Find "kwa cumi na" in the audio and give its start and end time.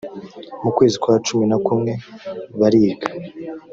1.01-1.57